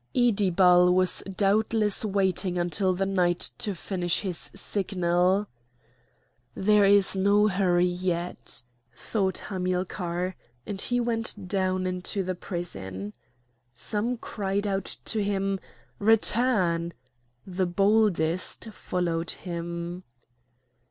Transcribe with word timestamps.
Iddibal 0.15 0.91
was 0.95 1.21
doubtless 1.29 2.03
waiting 2.03 2.57
until 2.57 2.95
the 2.95 3.05
night 3.05 3.51
to 3.59 3.75
finish 3.75 4.21
his 4.21 4.49
signal. 4.55 5.45
"There 6.55 6.85
is 6.85 7.15
no 7.15 7.47
hurry 7.47 7.85
yet," 7.85 8.63
thought 8.97 9.37
Hamilcar; 9.37 10.35
and 10.65 10.81
he 10.81 10.99
went 10.99 11.47
down 11.47 11.85
into 11.85 12.23
the 12.23 12.33
prison. 12.33 13.13
Some 13.75 14.17
cried 14.17 14.65
out 14.65 14.85
to 15.05 15.21
him: 15.21 15.59
"Return"; 15.99 16.93
the 17.45 17.67
boldest 17.67 18.69
followed 18.73 19.29
him. 19.29 20.03